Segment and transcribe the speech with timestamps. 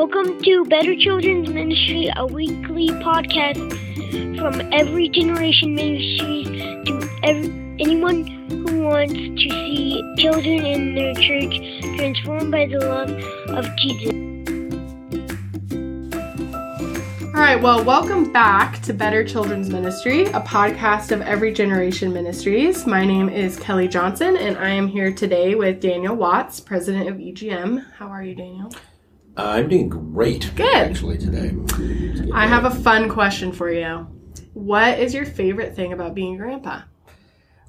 [0.00, 6.46] Welcome to Better Children's Ministry, a weekly podcast from Every Generation Ministries
[6.86, 7.44] to ev-
[7.78, 11.54] anyone who wants to see children in their church
[11.98, 13.10] transformed by the love
[13.50, 14.10] of Jesus.
[17.34, 22.86] All right, well, welcome back to Better Children's Ministry, a podcast of Every Generation Ministries.
[22.86, 27.16] My name is Kelly Johnson, and I am here today with Daniel Watts, president of
[27.16, 27.84] EGM.
[27.98, 28.72] How are you, Daniel?
[29.40, 30.52] Uh, I'm doing great.
[30.54, 30.66] Good.
[30.74, 31.54] Actually, today.
[32.34, 34.06] I have a fun question for you.
[34.52, 36.82] What is your favorite thing about being a grandpa?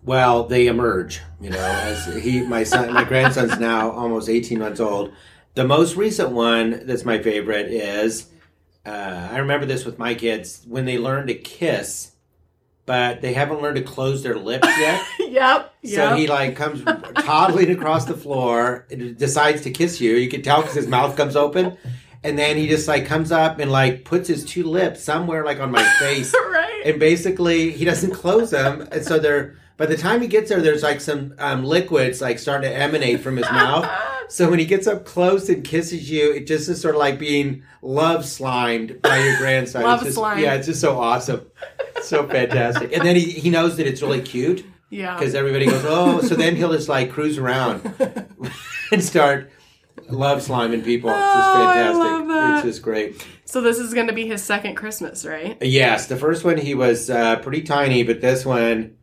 [0.04, 1.22] Well, they emerge.
[1.40, 5.14] You know, as he, my son, my grandson's now almost 18 months old.
[5.54, 8.28] The most recent one that's my favorite is
[8.86, 12.11] uh, I remember this with my kids when they learn to kiss,
[12.86, 15.06] but they haven't learned to close their lips yet.
[15.20, 15.74] yep.
[15.84, 16.84] So he like comes
[17.16, 20.16] toddling across the floor, and decides to kiss you.
[20.16, 21.78] You can tell because his mouth comes open,
[22.24, 25.60] and then he just like comes up and like puts his two lips somewhere like
[25.60, 26.82] on my face, right.
[26.86, 29.58] and basically he doesn't close them, and so they're.
[29.78, 33.22] By the time he gets there, there's like some um, liquids like starting to emanate
[33.22, 33.90] from his mouth.
[34.32, 37.20] So when he gets up close and kisses you, it just is sort of like
[37.20, 39.84] being love slimed by your grandson.
[39.84, 40.40] Love just- slimed.
[40.42, 41.46] Yeah, it's just so awesome,
[42.02, 42.94] so fantastic.
[42.94, 45.18] And then he he knows that it's really cute yeah.
[45.18, 47.94] because everybody goes, oh, so then he'll just like cruise around
[48.94, 49.52] and start
[50.08, 51.10] love sliming people.
[51.10, 52.00] It's just Oh, I fantastic.
[52.00, 52.56] love that.
[52.60, 53.28] It's just great.
[53.44, 55.58] So this is going to be his second Christmas, right?
[55.62, 58.96] Yes, the first one he was uh, pretty tiny, but this one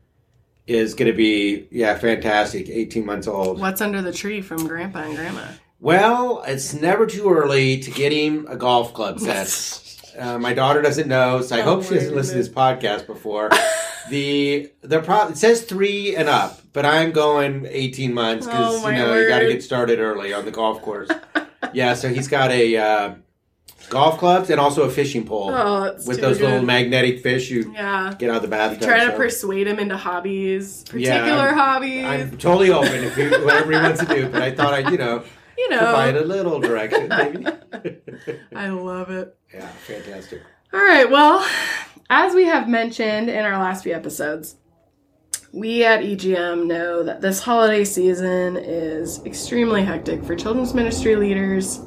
[0.68, 2.68] is going to be yeah fantastic.
[2.68, 3.58] Eighteen months old.
[3.60, 5.46] What's under the tree from Grandpa and Grandma?
[5.80, 9.84] Well, it's never too early to get him a golf club set.
[10.18, 13.06] Uh, my daughter doesn't know, so I Oh hope she hasn't listened to this podcast
[13.06, 13.50] before.
[14.10, 18.88] the the pro- it says three and up, but I'm going 18 months because Oh,
[18.88, 21.08] you know you got to get started early on the golf course.
[21.72, 23.14] yeah, so he's got a uh,
[23.90, 28.14] golf clubs and also a fishing pole Oh, with those little magnetic fish you Yeah.
[28.18, 28.82] get out of the bathtub.
[28.82, 32.04] Try to so persuade him into hobbies, Yeah, particular I'm- hobbies.
[32.04, 34.98] I'm totally open if you, whatever he wants to do, but I thought I'd you
[34.98, 35.22] know
[35.56, 37.46] you provide know, a little direction maybe.
[38.54, 39.36] I love it.
[39.52, 40.42] yeah, fantastic.
[40.72, 41.44] All right, well,
[42.10, 44.56] as we have mentioned in our last few episodes,
[45.52, 51.80] we at EGM know that this holiday season is extremely hectic for children's ministry leaders.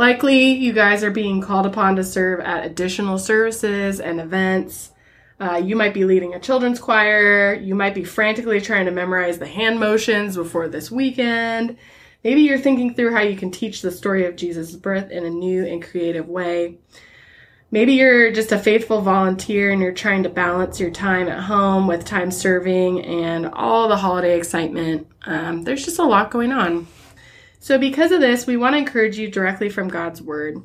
[0.00, 4.92] Likely, you guys are being called upon to serve at additional services and events.
[5.38, 7.52] Uh, you might be leading a children's choir.
[7.52, 11.76] You might be frantically trying to memorize the hand motions before this weekend.
[12.24, 15.30] Maybe you're thinking through how you can teach the story of Jesus' birth in a
[15.30, 16.78] new and creative way.
[17.70, 21.86] Maybe you're just a faithful volunteer and you're trying to balance your time at home
[21.86, 25.08] with time serving and all the holiday excitement.
[25.26, 26.86] Um, there's just a lot going on.
[27.62, 30.62] So, because of this, we want to encourage you directly from God's Word.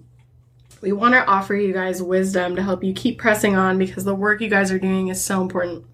[0.81, 4.15] We want to offer you guys wisdom to help you keep pressing on because the
[4.15, 5.85] work you guys are doing is so important.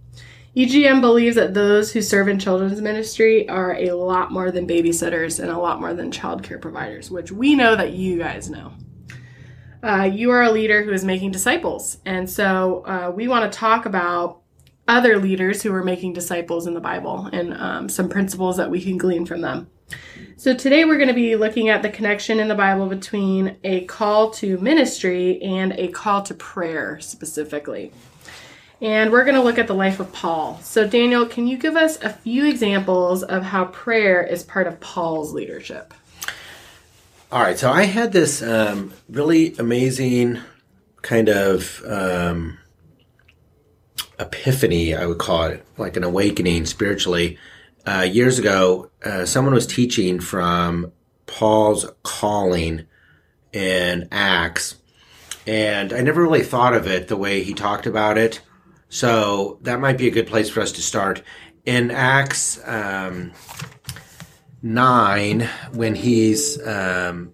[0.55, 5.39] EGM believes that those who serve in children's ministry are a lot more than babysitters
[5.39, 8.73] and a lot more than childcare providers, which we know that you guys know.
[9.81, 11.97] Uh, you are a leader who is making disciples.
[12.05, 14.41] And so uh, we want to talk about
[14.87, 18.83] other leaders who are making disciples in the Bible and um, some principles that we
[18.83, 19.67] can glean from them.
[20.41, 23.85] So today we're going to be looking at the connection in the Bible between a
[23.85, 27.91] call to ministry and a call to prayer specifically.
[28.81, 30.59] And we're going to look at the life of Paul.
[30.63, 34.79] So, Daniel, can you give us a few examples of how prayer is part of
[34.79, 35.93] Paul's leadership?
[37.31, 40.39] All right, so I had this um, really amazing
[41.03, 42.57] kind of um,
[44.17, 47.37] epiphany, I would call it, like an awakening spiritually.
[47.85, 50.91] Uh, years ago, uh, someone was teaching from
[51.25, 52.85] Paul's calling
[53.53, 54.75] in Acts,
[55.47, 58.41] and I never really thought of it the way he talked about it.
[58.89, 61.23] So that might be a good place for us to start.
[61.65, 63.31] In Acts um,
[64.61, 67.33] 9, when he's um,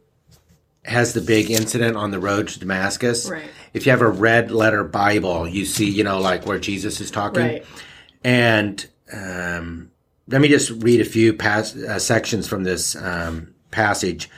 [0.88, 3.30] has the big incident on the road to Damascus.
[3.30, 3.50] Right.
[3.74, 7.12] If you have a red letter Bible, you see, you know, like where Jesus is
[7.12, 7.44] talking.
[7.44, 7.66] Right.
[8.24, 9.87] And um,
[10.27, 14.29] let me just read a few pas- uh, sections from this um, passage.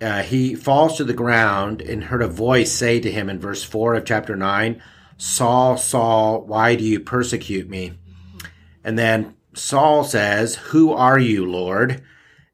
[0.00, 3.62] Uh, he falls to the ground and heard a voice say to him in verse
[3.62, 4.82] 4 of chapter 9,
[5.18, 7.92] Saul, Saul, why do you persecute me?
[8.82, 12.02] And then Saul says, Who are you, Lord?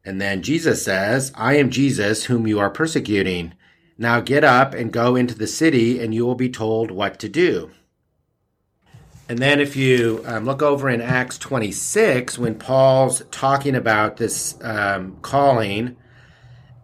[0.03, 3.53] And then Jesus says, I am Jesus whom you are persecuting.
[3.97, 7.29] Now get up and go into the city, and you will be told what to
[7.29, 7.71] do.
[9.29, 14.57] And then, if you um, look over in Acts 26, when Paul's talking about this
[14.61, 15.97] um, calling,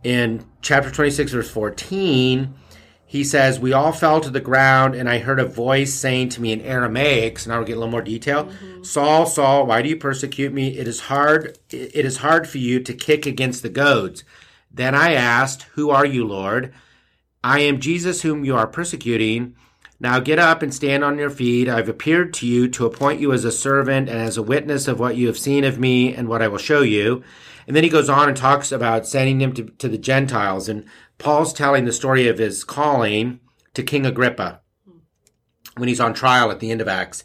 [0.04, 2.54] in chapter 26, verse 14,
[3.06, 6.42] he says, We all fell to the ground, and I heard a voice saying to
[6.42, 8.50] me in Aramaic, so now we'll get a little more detail.
[8.82, 10.78] Saul, Saul, why do you persecute me?
[10.78, 14.24] It is hard it is hard for you to kick against the goads.
[14.72, 16.74] Then I asked, Who are you, Lord?
[17.44, 19.56] I am Jesus whom you are persecuting.
[20.04, 21.70] Now get up and stand on your feet.
[21.70, 25.00] I've appeared to you to appoint you as a servant and as a witness of
[25.00, 27.24] what you have seen of me and what I will show you.
[27.66, 30.68] And then he goes on and talks about sending him to, to the Gentiles.
[30.68, 30.84] And
[31.20, 33.40] Paul's telling the story of his calling
[33.76, 34.60] to King Agrippa
[35.78, 37.24] when he's on trial at the end of Acts.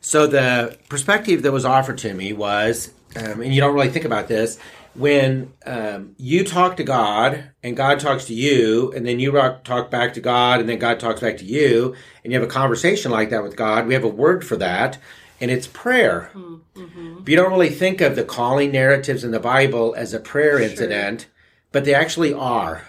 [0.00, 4.04] So the perspective that was offered to me was, um, and you don't really think
[4.04, 4.58] about this,
[4.98, 9.64] when um, you talk to God and God talks to you, and then you rock,
[9.64, 12.50] talk back to God, and then God talks back to you, and you have a
[12.50, 14.98] conversation like that with God, we have a word for that,
[15.40, 16.30] and it's prayer.
[16.34, 17.18] Mm-hmm.
[17.18, 20.58] But you don't really think of the calling narratives in the Bible as a prayer
[20.58, 21.26] incident,
[21.72, 22.88] but they actually are.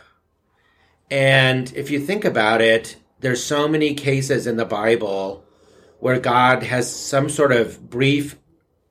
[1.09, 5.43] And if you think about it, there's so many cases in the Bible
[5.99, 8.37] where God has some sort of brief,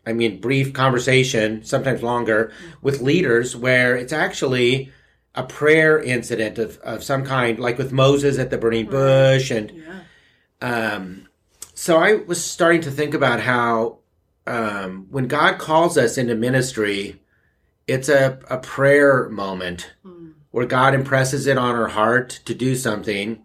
[0.06, 4.92] I mean, brief conversation, sometimes longer, with leaders where it's actually
[5.34, 9.50] a prayer incident of, of some kind, like with Moses at the burning bush.
[9.50, 10.94] And Yeah.
[10.94, 11.28] um,
[11.74, 13.98] so I was starting to think about how
[14.46, 17.20] um, when God calls us into ministry,
[17.86, 19.92] it's a, a prayer moment
[20.52, 23.42] where God impresses it on our heart to do something.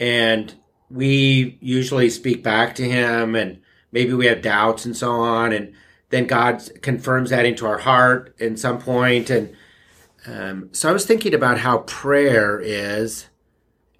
[0.00, 0.54] And
[0.88, 3.60] we usually speak back to Him, and
[3.94, 5.52] maybe we have doubts and so on.
[5.52, 5.72] And
[6.10, 9.30] then God confirms that into our heart in some point.
[9.30, 9.56] And
[10.26, 13.26] um, so I was thinking about how prayer is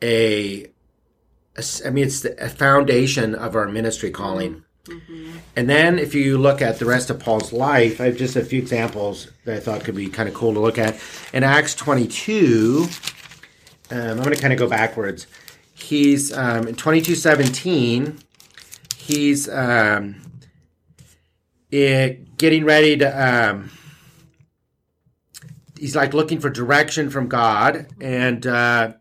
[0.03, 0.67] a,
[1.57, 4.65] a I mean, it's the a foundation of our ministry calling.
[5.57, 8.45] And then if you look at the rest of Paul's life, I have just a
[8.45, 11.01] few examples that I thought could be kind of cool to look at.
[11.33, 12.87] In Acts 22,
[13.91, 15.27] um, I'm going to kind of go backwards.
[15.75, 18.24] He's um, in 22:17.
[19.05, 20.17] He's um,
[21.71, 23.51] it, getting ready to.
[23.51, 23.71] Um,
[25.79, 28.95] he's like looking for direction from God, and uh,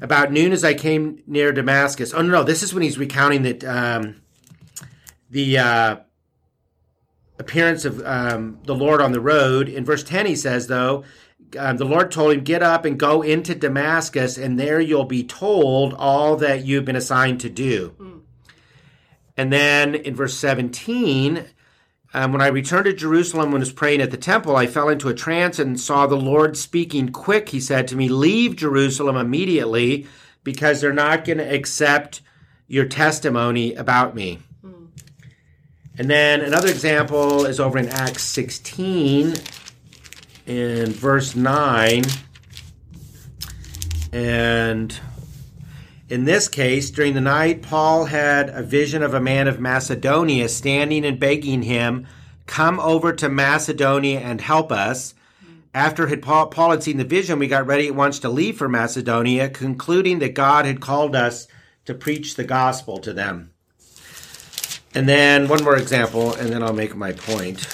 [0.00, 2.14] about noon as I came near Damascus.
[2.14, 4.22] Oh no, no, this is when he's recounting that um,
[5.28, 5.96] the uh,
[7.38, 9.68] appearance of um, the Lord on the road.
[9.68, 11.04] In verse 10, he says, though,
[11.58, 15.24] um, the Lord told him, Get up and go into Damascus, and there you'll be
[15.24, 18.21] told all that you've been assigned to do.
[19.36, 21.44] And then in verse 17,
[22.14, 25.08] um, when I returned to Jerusalem and was praying at the temple, I fell into
[25.08, 27.08] a trance and saw the Lord speaking.
[27.10, 30.06] Quick, he said to me, Leave Jerusalem immediately
[30.44, 32.20] because they're not going to accept
[32.66, 34.40] your testimony about me.
[35.98, 39.34] And then another example is over in Acts 16
[40.46, 42.02] in verse 9.
[44.12, 44.98] And
[46.12, 50.46] in this case, during the night, Paul had a vision of a man of Macedonia
[50.50, 52.06] standing and begging him,
[52.44, 55.14] Come over to Macedonia and help us.
[55.72, 58.58] After had Paul, Paul had seen the vision, we got ready at once to leave
[58.58, 61.48] for Macedonia, concluding that God had called us
[61.86, 63.50] to preach the gospel to them.
[64.94, 67.66] And then one more example, and then I'll make my point,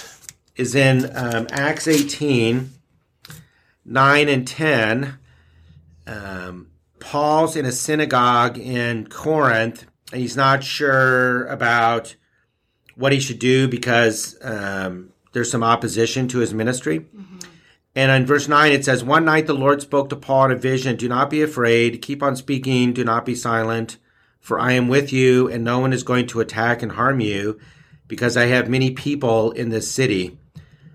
[0.54, 2.70] is in um, Acts 18,
[3.84, 5.18] 9 and 10.
[6.06, 6.67] Um,
[7.00, 12.16] Paul's in a synagogue in Corinth, and he's not sure about
[12.96, 17.06] what he should do because um, there's some opposition to his ministry.
[17.94, 20.56] And in verse 9, it says, One night the Lord spoke to Paul in a
[20.56, 23.98] vision Do not be afraid, keep on speaking, do not be silent,
[24.40, 27.58] for I am with you, and no one is going to attack and harm you,
[28.06, 30.38] because I have many people in this city.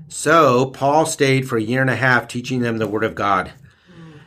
[0.07, 3.51] So Paul stayed for a year and a half teaching them the word of God.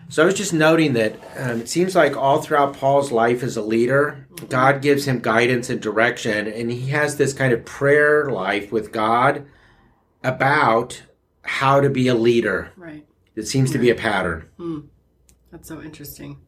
[0.08, 3.56] So I was just noting that um, it seems like all throughout Paul's life as
[3.56, 8.30] a leader, God gives him guidance and direction, and he has this kind of prayer
[8.30, 9.46] life with God
[10.22, 11.02] about
[11.42, 12.72] how to be a leader.
[12.76, 13.04] Right.
[13.34, 14.48] It seems to be a pattern.
[15.50, 16.38] That's so interesting.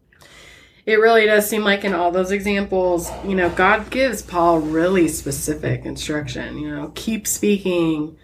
[0.87, 5.07] It really does seem like in all those examples, you know, God gives Paul really
[5.09, 6.59] specific instruction.
[6.59, 8.17] You know, keep speaking.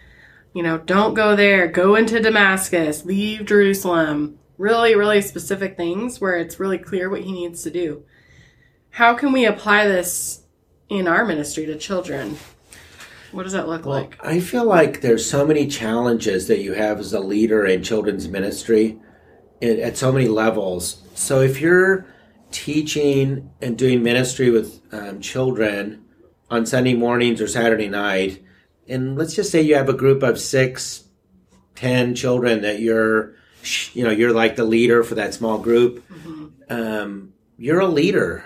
[0.54, 1.66] You know, don't go there.
[1.66, 3.04] Go into Damascus.
[3.04, 4.38] Leave Jerusalem.
[4.56, 8.04] Really, really specific things where it's really clear what he needs to do.
[8.90, 10.44] How can we apply this
[10.88, 12.36] in our ministry to children?
[13.32, 14.16] What does that look like?
[14.24, 18.28] I feel like there's so many challenges that you have as a leader in children's
[18.28, 19.00] ministry
[19.60, 21.02] at at so many levels.
[21.14, 22.06] So if you're
[22.52, 26.04] teaching and doing ministry with um, children
[26.48, 28.40] on Sunday mornings or Saturday night,
[28.88, 31.08] and let's just say you have a group of six,
[31.74, 33.34] ten children that you're
[33.94, 36.06] you know, you're like the leader for that small group.
[36.08, 36.46] Mm-hmm.
[36.68, 38.44] Um, you're a leader,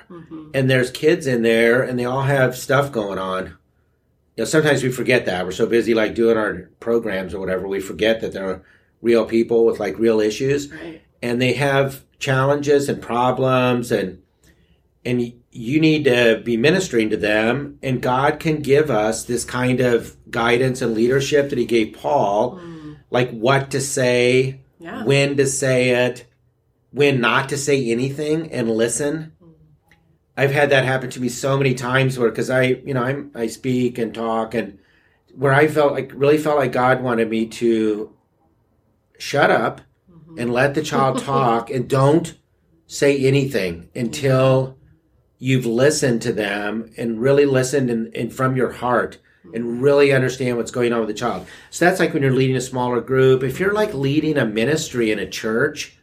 [0.54, 3.46] and there's kids in there, and they all have stuff going on.
[4.36, 7.66] You know, sometimes we forget that we're so busy like doing our programs or whatever.
[7.66, 8.62] We forget that they're
[9.00, 11.00] real people with like real issues, Right.
[11.22, 14.22] and they have challenges and problems, and
[15.04, 17.78] and you need to be ministering to them.
[17.82, 22.60] And God can give us this kind of guidance and leadership that He gave Paul,
[23.10, 25.04] like what to say, Yeah.
[25.04, 26.26] when to say it,
[26.90, 29.32] when not to say anything, and listen.
[30.36, 33.32] I've had that happen to me so many times where, because I, you know, I'm
[33.34, 34.78] I speak and talk, and
[35.34, 38.14] where I felt like really felt like God wanted me to
[39.18, 39.80] shut up
[40.10, 40.38] mm-hmm.
[40.38, 42.36] and let the child talk and don't
[42.86, 44.78] say anything until mm-hmm.
[45.38, 49.18] you've listened to them and really listened and, and from your heart
[49.54, 51.46] and really understand what's going on with the child.
[51.70, 53.42] So that's like when you're leading a smaller group.
[53.42, 55.96] If you're like leading a ministry in a church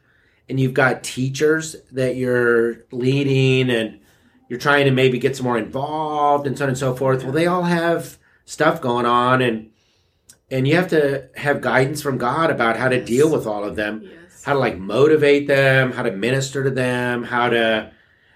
[0.49, 3.99] and you've got teachers that you're leading and
[4.49, 7.31] you're trying to maybe get some more involved and so on and so forth, well,
[7.33, 9.71] they all have stuff going on and
[10.51, 13.75] and you have to have guidance from God about how to deal with all of
[13.75, 14.43] them Yes.
[14.43, 17.91] how to like motivate them, how to minister to them, how to.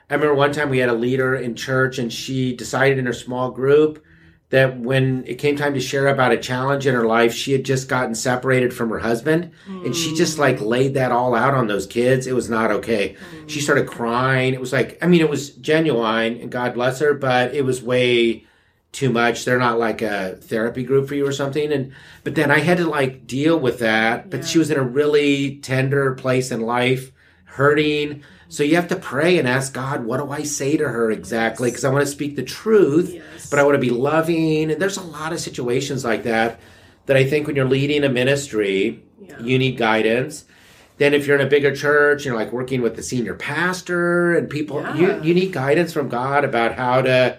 [0.09, 3.13] I remember one time we had a leader in church and she decided in her
[3.13, 4.03] small group
[4.49, 7.63] that when it came time to share about a challenge in her life, she had
[7.63, 10.41] just gotten separated from her husband and she just hmm.
[10.41, 12.25] like laid that all out on those kids.
[12.25, 13.15] It was not okay.
[13.47, 13.63] She hmm.
[13.63, 14.53] started crying.
[14.53, 17.83] It was like, I mean, it was genuine and God bless her, but it was
[17.83, 18.47] way
[18.91, 19.45] too much.
[19.45, 21.71] They're not like a therapy group for you or something.
[21.71, 21.91] And
[22.23, 24.31] but then I had to like deal with that.
[24.31, 24.45] But Yeah.
[24.47, 27.11] she was in a really tender place in life,
[27.45, 28.23] hurting.
[28.51, 31.69] So you have to pray and ask God, what do I say to her exactly?
[31.69, 33.47] Because I want to speak the truth, Yes.
[33.49, 34.71] but I want to be loving.
[34.71, 36.59] And there's a lot of situations like that
[37.05, 39.39] that I think when you're leading a ministry, Yeah.
[39.39, 40.45] you need guidance.
[40.97, 44.49] Then if you're in a bigger church, you're like working with the senior pastor and
[44.49, 44.95] people, Yeah.
[45.19, 47.37] you, you need guidance from God about how to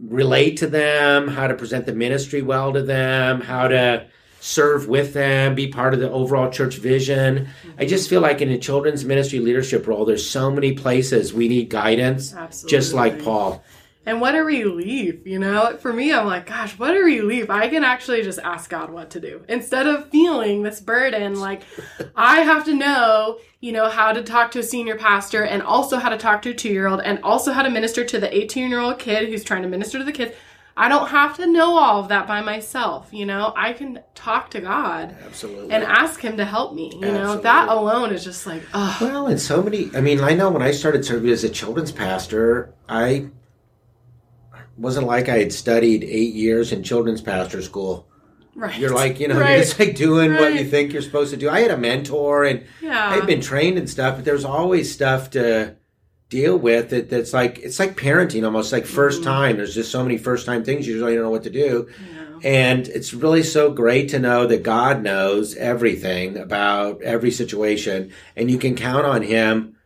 [0.00, 4.06] relate to them, how to present the ministry well to them, how to
[4.46, 7.48] serve with them, be part of the overall church vision.
[7.78, 7.88] I mm-hmm.
[7.88, 11.68] just feel like in a children's ministry leadership role, there's so many places we need
[11.68, 12.32] guidance,
[12.68, 13.64] just like Paul.
[14.06, 15.76] And what a relief, you know?
[15.78, 17.50] For me, I'm like, gosh, what a relief.
[17.50, 21.40] I can actually just ask God what to do instead of feeling this burden.
[21.40, 21.62] Like,
[22.14, 25.96] I have to know, you know, how to talk to a senior pastor and also
[25.96, 28.32] how to talk to a two year old and also how to minister to the
[28.32, 30.36] 18 year old kid who's trying to minister to the kids.
[30.78, 33.52] I don't have to know all of that by myself, you know?
[33.56, 35.72] I can talk to God Absolutely.
[35.72, 37.38] and ask Him to help me, you know?
[37.38, 39.90] That alone is just like, oh, Well, and so many.
[39.94, 43.28] I mean, I know when I started serving as a children's pastor, I
[44.76, 48.06] wasn't like I had studied eight years in children's pastor school.
[48.54, 48.78] right.
[48.78, 49.52] You're like, you know, Right.
[49.56, 51.48] you're just like doing what you think you're supposed to do.
[51.48, 53.10] I had a mentor and yeah.
[53.10, 55.76] I had been trained and stuff, but there's always stuff to
[56.28, 59.56] deal with it that's like it's like parenting almost like 1st time.
[59.56, 61.88] There's just so many first time things you just don't know what to do.
[61.88, 62.22] Yeah.
[62.42, 68.50] And it's really so great to know that God knows everything about every situation and
[68.50, 69.76] you can count on him.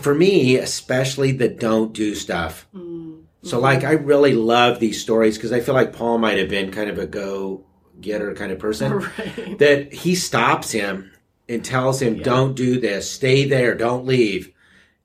[0.00, 2.66] For me, especially the don't do stuff.
[2.74, 3.24] Mm.
[3.42, 6.70] So like I really love these stories because I feel like Paul might have been
[6.70, 7.64] kind of a go
[8.00, 9.58] getter kind of person Right.
[9.58, 11.10] that he stops him
[11.48, 12.22] and tells him, Yeah.
[12.22, 13.10] "Don't do this.
[13.10, 13.74] Stay there.
[13.74, 14.52] Don't leave."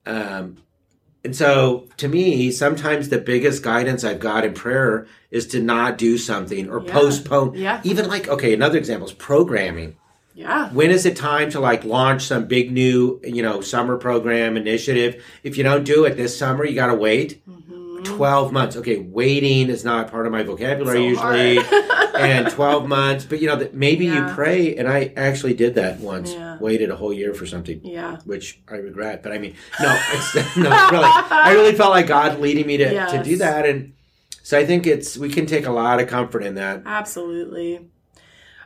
[0.06, 0.58] Um,
[1.24, 5.97] and so, to me, sometimes the biggest guidance I've got in prayer is to not
[5.97, 6.93] do something or Yeah.
[6.93, 7.55] postpone.
[7.55, 7.81] Yeah.
[7.83, 9.95] Even like, okay, another example is programming.
[10.33, 10.69] Yeah.
[10.69, 15.24] When is it time to like launch some big new, you know, summer program initiative?
[15.43, 17.41] If you don't do it this summer, you got to wait.
[17.50, 18.03] Mm-hmm.
[18.03, 18.75] 12 months.
[18.77, 21.57] Okay, waiting is not part of my vocabulary So usually.
[22.19, 24.27] and 12 months, but you know, that maybe Yeah.
[24.29, 24.75] you pray.
[24.75, 26.57] And I actually did that once, Yeah.
[26.59, 28.17] waited a whole year for something, Yeah.
[28.25, 29.24] which I regret.
[29.24, 31.05] But I mean, no, it's, no, really.
[31.05, 33.65] I really felt like God leading me to, to do that.
[33.65, 33.93] And
[34.43, 36.83] so I think it's, we can take a lot of comfort in that.
[36.86, 37.88] Absolutely.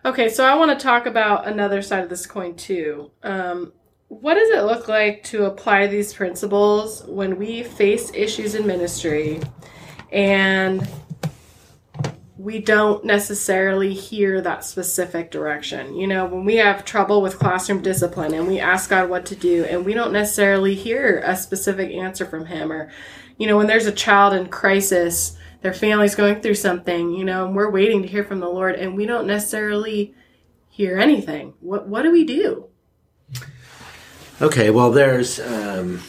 [0.03, 3.11] Okay, so I want to talk about another side of this coin too.
[3.21, 3.71] Um,
[4.07, 9.39] what does it look like to apply these principles when we face issues in ministry
[10.11, 10.85] and
[12.41, 15.95] we don't necessarily hear that specific direction?
[15.95, 19.35] You know, when we have trouble with classroom discipline and we ask God what to
[19.35, 22.91] do and we don't necessarily hear a specific answer from Him, or,
[23.37, 27.45] you know, when there's a child in crisis their family's going through something, you know,
[27.45, 30.13] and we're waiting to hear from the Lord and we don't necessarily
[30.69, 31.53] hear anything.
[31.59, 32.67] What what do we do?
[34.41, 36.01] Okay, well, there's um,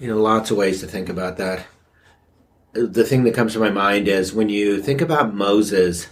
[0.00, 1.64] you know lots of ways to think about that.
[2.72, 6.06] The thing that comes to my mind is when you think about Moses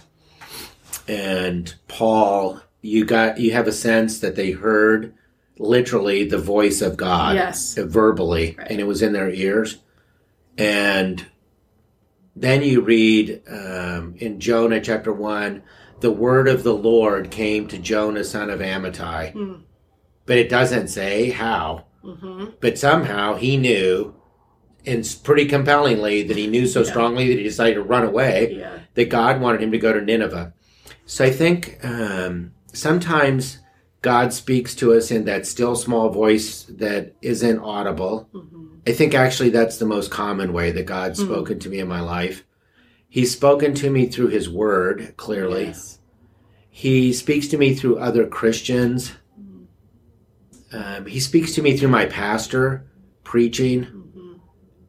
[1.07, 5.13] and Paul, you got you have a sense that they heard
[5.59, 7.35] literally the voice of God.
[7.35, 7.75] Yes.
[7.75, 8.67] Verbally, Right.
[8.71, 9.77] and it was in their ears.
[10.57, 11.25] And
[12.35, 15.63] then you read um, in Jonah chapter 1
[15.99, 19.31] the word of the Lord came to Jonah, son of Amittai.
[19.33, 19.53] Hmm.
[20.27, 21.85] But it doesn't say how.
[22.03, 24.13] hmm But somehow he knew,
[24.87, 26.85] and pretty compellingly, that he knew so Yeah.
[26.89, 28.79] strongly that he decided to run away Yeah.
[28.95, 30.53] that God wanted him to go to Nineveh.
[31.05, 33.59] So I think um, sometimes
[34.01, 38.29] God speaks to us in that still small voice that isn't audible.
[38.31, 41.25] hmm I think actually that's the most common way that God's Mhm.
[41.25, 42.45] spoken to me in my life.
[43.09, 45.65] He's spoken to me through His Word, clearly.
[45.65, 45.99] Yes.
[46.69, 49.11] He speaks to me through other Christians.
[50.71, 52.85] Um, he speaks to me through my pastor
[53.25, 53.87] preaching.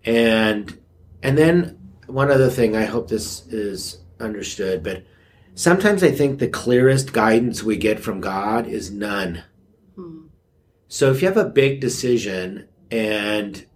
[0.04, 0.78] And
[1.22, 5.04] and then one other thing, I hope this is understood, but
[5.54, 9.44] sometimes I think the clearest guidance we get from God is none.
[9.94, 10.26] Hmm.
[10.88, 13.66] So if you have a big decision and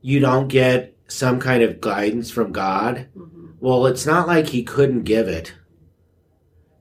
[0.00, 4.64] you don't get some kind of guidance from God, hmm well, it's not like he
[4.64, 5.54] couldn't give it.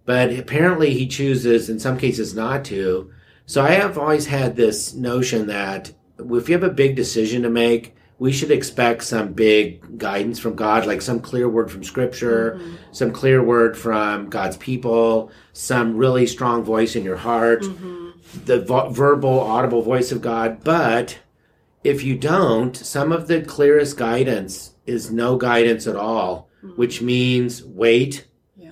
[0.03, 3.11] But apparently he chooses in some cases not to.
[3.45, 7.51] So I have always had this notion that if you have a big decision to
[7.51, 12.59] make, we should expect some big guidance from God, like some clear word from scripture,
[12.59, 12.73] Mhm.
[12.91, 18.11] some clear word from God's people, some really strong voice in your heart, Mhm.
[18.45, 20.57] the vo- verbal, audible voice of God.
[20.63, 21.17] But
[21.83, 27.63] if you don't, some of the clearest guidance is no guidance at all, which means
[27.65, 28.25] wait,
[28.55, 28.69] Yeah.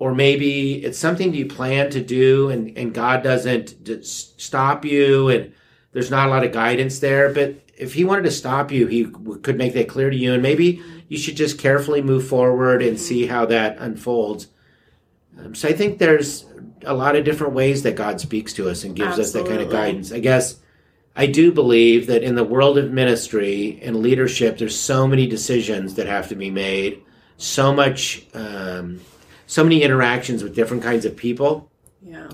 [0.00, 5.52] or maybe it's something you plan to do and, and God doesn't stop you and
[5.92, 7.28] there's not a lot of guidance there.
[7.32, 10.32] But if He wanted to stop you, He w- could make that clear to you.
[10.34, 14.48] And maybe you should just carefully move forward and see how that unfolds.
[15.38, 16.44] Um, so I think there's
[16.84, 19.60] a lot of different ways that God speaks to us and gives us that kind
[19.60, 20.12] of guidance.
[20.12, 20.56] I guess
[21.16, 25.94] I do believe that in the world of ministry and leadership, there's so many decisions
[25.94, 27.02] that have to be made,
[27.36, 29.00] so much, um,
[29.46, 31.70] so many interactions with different kinds of people.
[32.02, 32.28] Yeah.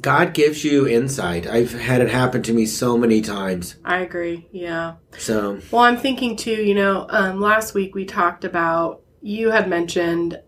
[0.00, 1.46] God gives you insight.
[1.46, 3.76] I've had it happen to me so many times.
[3.84, 4.48] I agree.
[4.50, 4.94] Yeah.
[5.18, 9.68] So Well, I'm thinking too, you know, um, last week we talked about, you had
[9.68, 10.40] mentioned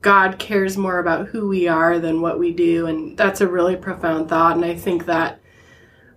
[0.00, 2.86] God cares more about who we are than what we do.
[2.86, 4.56] And that's a really profound thought.
[4.56, 5.40] And I think that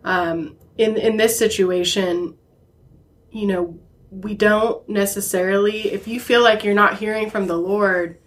[0.03, 2.38] um, in, in this situation,
[3.32, 3.79] you know,
[4.12, 8.19] we don't necessarily, if you feel like you're not hearing from the Lord,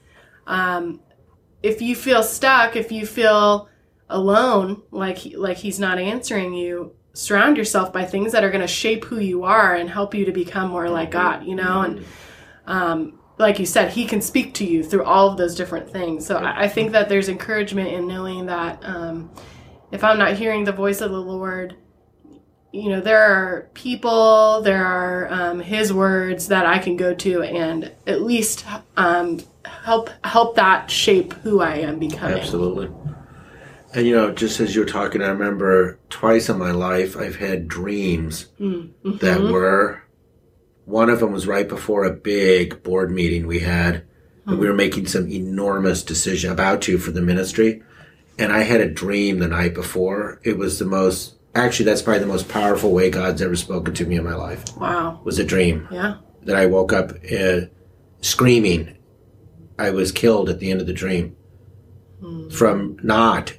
[0.46, 1.00] um,
[1.62, 3.68] if you feel stuck, if you feel
[4.12, 8.66] alone, like like he's not answering you, surround yourself by things that are going to
[8.66, 11.82] shape who you are and help you to become more like God, you know?
[11.82, 12.04] And
[12.66, 16.24] um, like you said, he can speak to you through all of those different things.
[16.26, 19.30] So I, I think that there's encouragement in knowing that um,
[19.90, 21.76] if I'm not hearing the voice of the Lord,
[22.72, 27.42] you know, there are people, there are um, his words that I can go to
[27.42, 28.64] and at least
[28.96, 32.38] um, help help that shape who I am becoming.
[32.38, 32.90] Absolutely.
[33.94, 37.36] And you know, just as you were talking, I remember twice in my life I've
[37.36, 39.18] had dreams Mm-hmm.
[39.18, 40.02] that were.
[40.84, 44.02] One of them was right before a big board meeting we had,
[44.46, 47.82] and we were making some enormous decision about to for the ministry.
[48.38, 50.40] And I had a dream the night before.
[50.42, 51.36] It was the most.
[51.54, 54.64] Actually, that's probably the most powerful way God's ever spoken to me in my life.
[54.76, 55.20] Wow.
[55.22, 56.16] Was a dream Yeah.
[56.44, 57.60] that I woke up uh,
[58.22, 58.96] screaming.
[59.78, 61.36] I was killed at the end of the dream
[62.50, 63.52] from not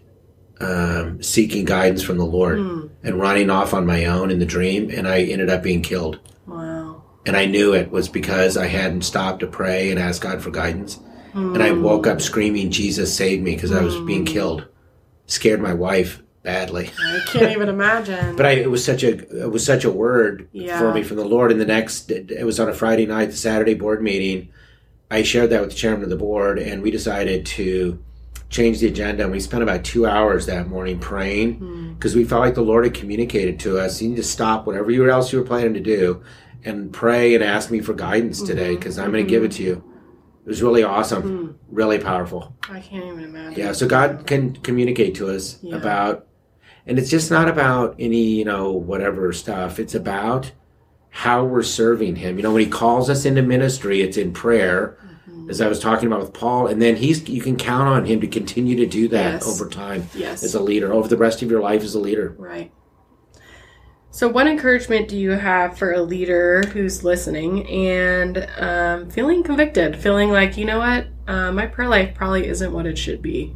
[0.64, 2.88] um, seeking guidance from the Lord hmm.
[3.04, 6.20] and running off on my own in the dream, and I ended up being killed.
[6.46, 7.04] Wow.
[7.26, 10.52] And I knew it was because I hadn't stopped to pray and ask God for
[10.52, 11.00] guidance.
[11.34, 11.82] And I hmm.
[11.82, 14.34] woke up screaming, "Jesus, save me!" because I was being hmm.
[14.34, 14.68] killed.
[15.26, 16.92] Scared my wife badly.
[17.00, 18.36] I can't even imagine.
[18.38, 20.78] But I, it was such a it was such a word Yeah.
[20.78, 21.52] for me from the Lord.
[21.52, 24.50] And the next, it was on a Friday night, the Saturday board meeting.
[25.10, 28.04] I shared that with the chairman of the board, and we decided to
[28.54, 29.24] change the agenda.
[29.24, 31.94] And we spent about two hours that morning praying hmm.
[31.94, 34.02] because we felt like the Lord had communicated to us.
[34.02, 36.24] You need to stop whatever you else you were planning to do,
[36.64, 38.48] and pray and ask me for guidance mm-hmm.
[38.48, 39.44] today because I'm going to mm-hmm.
[39.44, 39.84] give it to you.
[40.46, 41.52] It was really awesome, hmm.
[41.76, 42.56] really powerful.
[42.70, 43.60] I can't even imagine.
[43.60, 45.78] Yeah, so God can communicate to us Yeah.
[45.78, 46.28] about,
[46.86, 49.80] and it's just not about any, you know, whatever stuff.
[49.80, 50.52] It's about
[51.10, 52.38] how we're serving Him.
[52.38, 55.13] You know, when He calls us into ministry, it's in prayer, Mm-hmm.
[55.50, 58.22] As I was talking about with Paul, and then He's you can count on Him
[58.22, 59.48] to continue to do that Yes.
[59.48, 60.44] over time Yes.
[60.44, 62.36] as a leader, over the rest of your life as a leader.
[62.38, 62.72] Right.
[64.12, 69.96] So, what encouragement do you have for a leader who's listening and um, feeling convicted,
[69.98, 73.56] feeling like, you know what, uh, my prayer life probably isn't what it should be?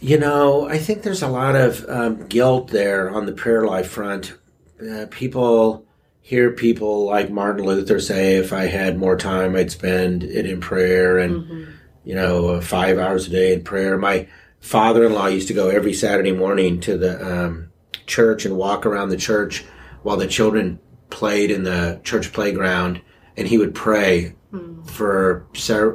[0.00, 3.88] You know, I think there's a lot of um, guilt there on the prayer life
[3.88, 4.34] front.
[4.80, 5.86] Uh, people
[6.28, 10.60] hear people like Martin Luther say, if I had more time, I'd spend it in
[10.60, 11.70] prayer and, mm-hmm.
[12.04, 13.96] you know, uh, five hours a day in prayer.
[13.96, 14.28] My
[14.60, 17.72] father in law used to go every Saturday morning to the um,
[18.04, 19.64] church and walk around the church
[20.02, 23.00] while the children played in the church playground,
[23.38, 24.86] and he would pray mm.
[24.86, 25.46] for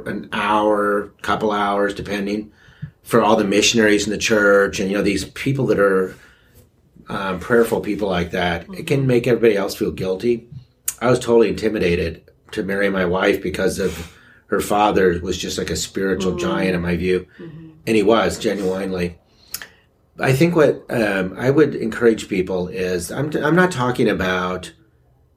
[0.08, 2.50] an hour, couple hours, depending
[3.04, 6.16] for all the missionaries in the church and you know these people that are
[7.08, 10.48] um, prayerful people like that it can make everybody else feel guilty
[11.00, 15.70] i was totally intimidated to marry my wife because of her father was just like
[15.70, 16.46] a spiritual mm-hmm.
[16.46, 17.70] giant in my view mm-hmm.
[17.86, 19.18] and he was genuinely
[20.20, 24.72] i think what um, i would encourage people is I'm, I'm not talking about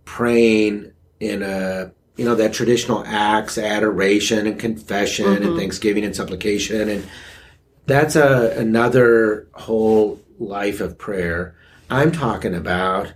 [0.05, 5.43] praying in a you know that traditional acts adoration and confession mm-hmm.
[5.43, 7.07] and thanksgiving and supplication and
[7.85, 11.55] that's a another whole life of prayer.
[11.89, 13.13] I'm talking about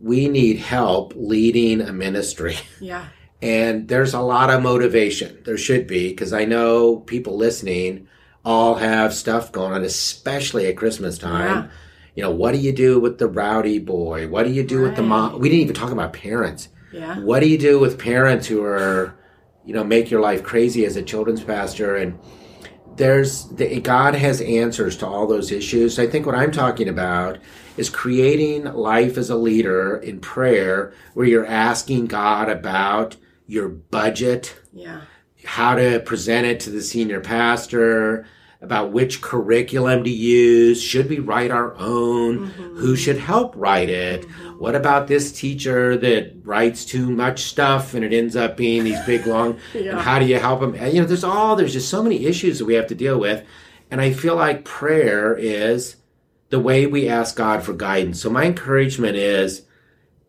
[0.00, 2.56] we need help leading a ministry.
[2.80, 3.06] Yeah.
[3.42, 5.42] And there's a lot of motivation.
[5.44, 8.08] There should be, because I know people listening
[8.46, 11.64] all have stuff going on, especially at Christmas time.
[11.64, 11.70] Yeah.
[12.14, 14.26] You know, what do you do with the rowdy boy?
[14.28, 14.88] What do you do right.
[14.88, 15.38] with the mom?
[15.38, 16.70] We didn't even talk about parents.
[16.92, 17.18] Yeah.
[17.18, 19.14] What do you do with parents who are,
[19.66, 22.18] you know, make your life crazy as a children's pastor and
[22.96, 25.98] there's the, God has answers to all those issues.
[25.98, 27.38] I think what I'm talking about
[27.76, 34.56] is creating life as a leader in prayer where you're asking God about your budget.
[34.72, 35.02] Yeah.
[35.44, 38.26] How to present it to the senior pastor,
[38.60, 40.82] about which curriculum to use.
[40.82, 42.48] Should we write our own?
[42.48, 42.76] Mm-hmm.
[42.76, 44.22] Who should help write it?
[44.22, 44.58] Mm-hmm.
[44.58, 49.04] What about this teacher that writes too much stuff and it ends up being these
[49.04, 49.58] big long?
[49.74, 49.92] yeah.
[49.92, 50.74] And how do you help them?
[50.74, 53.44] You know, there's all there's just so many issues that we have to deal with,
[53.90, 55.96] and I feel like prayer is
[56.48, 58.20] the way we ask God for guidance.
[58.20, 59.62] So my encouragement is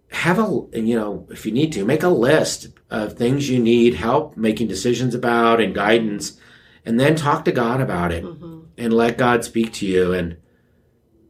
[0.10, 3.94] have a you know if you need to make a list of things you need
[3.94, 6.40] help making decisions about and guidance
[6.88, 8.62] and then talk to God about it mm-hmm.
[8.78, 10.13] and let God speak to you.
[10.13, 10.38] And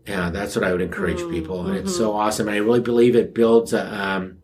[0.06, 1.32] yeah, that's what I would encourage mm-hmm.
[1.32, 1.66] people.
[1.66, 2.20] And it's so mm-hmm.
[2.20, 2.48] awesome.
[2.48, 4.38] And I really believe it builds a um,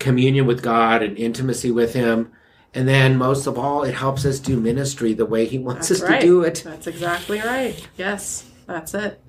[0.00, 2.32] communion with God and intimacy with Him.
[2.74, 6.02] And then most of all, it helps us do ministry the way He wants that's
[6.02, 6.20] us right.
[6.20, 6.62] to do it.
[6.64, 7.88] That's exactly right.
[7.96, 9.20] Yes, that's it.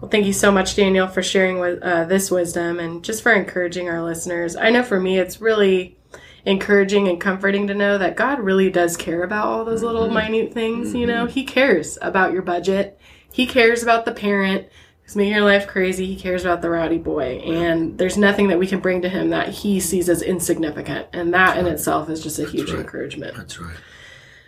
[0.00, 3.32] Well, thank you so much, Daniel, for sharing with, uh, this wisdom and just for
[3.32, 4.54] encouraging our listeners.
[4.54, 5.98] I know for me, it's really
[6.44, 10.32] encouraging and comforting to know that God really does care about all those little mm-hmm.
[10.32, 10.96] minute things, mm-hmm.
[10.96, 11.24] you know?
[11.24, 11.34] Mm-hmm.
[11.34, 12.98] He cares about your budget.
[13.32, 14.68] He cares about the parent
[15.02, 16.06] who's making your life crazy.
[16.06, 17.38] He cares about the rowdy boy.
[17.38, 21.08] And there's nothing that we can bring to him that he sees as insignificant.
[21.12, 22.80] And that in itself is just a That's huge right.
[22.80, 23.36] encouragement.
[23.36, 23.76] That's right.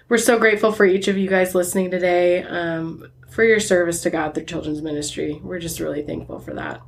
[0.09, 4.11] We're so grateful for each of you guys listening today, um, for your service to
[4.11, 5.40] God through children's ministry.
[5.42, 6.83] We're just really thankful for that.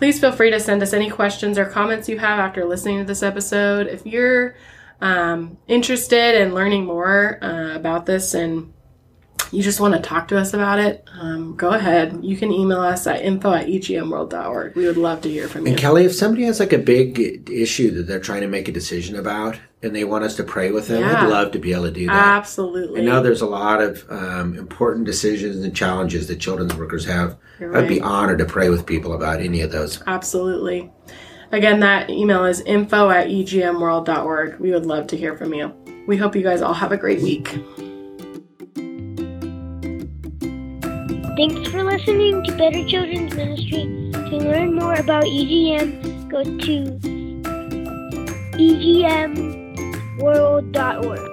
[0.00, 3.04] Please feel free to send us any questions or comments you have after listening to
[3.04, 3.86] this episode.
[3.86, 4.56] If you're
[5.02, 8.72] um, interested in learning more uh, about this and
[9.52, 12.20] you just want to talk to us about it, um, go ahead.
[12.22, 14.76] You can email us at info at egmworld.org.
[14.76, 15.72] We would love to hear from you.
[15.72, 18.72] And Kelly, if somebody has like a big issue that they're trying to make a
[18.72, 21.24] decision about and they want us to pray with them, yeah.
[21.24, 22.14] I'd love to be able to do that.
[22.14, 23.00] Absolutely.
[23.00, 27.36] I know there's a lot of um, important decisions and challenges that children's workers have.
[27.58, 27.82] Right.
[27.82, 30.00] I'd be honored to pray with people about any of those.
[30.06, 30.90] Absolutely.
[31.52, 34.60] Again, that email is info at egmworld.org.
[34.60, 35.74] We would love to hear from you.
[36.06, 37.58] We hope you guys all have a great week.
[41.40, 43.84] Thanks for listening to Better Children's Ministry.
[44.12, 46.84] To learn more about EGM, go to
[48.58, 51.29] egmworld.org.